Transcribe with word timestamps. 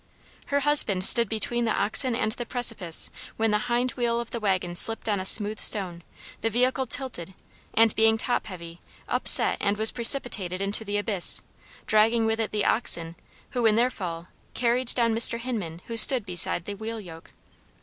Her 0.47 0.61
husband 0.61 1.05
stood 1.05 1.29
between 1.29 1.65
the 1.65 1.79
oxen 1.79 2.15
and 2.15 2.31
the 2.31 2.45
precipice 2.47 3.11
when 3.37 3.51
the 3.51 3.59
hind 3.69 3.91
wheel 3.91 4.19
of 4.19 4.31
the 4.31 4.39
wagon 4.39 4.73
slipped 4.75 5.07
on 5.07 5.19
a 5.19 5.27
smooth 5.27 5.59
stone, 5.59 6.01
the 6.41 6.49
vehicle 6.49 6.87
tilted 6.87 7.35
and 7.75 7.95
being 7.95 8.17
top 8.17 8.47
heavy 8.47 8.79
upset 9.07 9.57
and 9.61 9.77
was 9.77 9.91
precipitated 9.91 10.59
into 10.59 10.83
the 10.83 10.97
abyss, 10.97 11.43
dragging 11.85 12.25
with 12.25 12.39
it 12.39 12.49
the 12.49 12.65
oxen 12.65 13.15
who, 13.51 13.67
in 13.67 13.75
their 13.75 13.91
fall, 13.91 14.27
carried 14.55 14.87
down 14.95 15.13
Mr. 15.13 15.37
Hinman 15.37 15.83
who 15.85 15.95
stood 15.95 16.25
beside 16.25 16.65
the 16.65 16.73
wheel 16.73 16.99
yoke. 16.99 17.33